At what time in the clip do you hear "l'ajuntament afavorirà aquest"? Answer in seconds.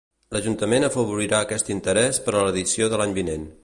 0.35-1.71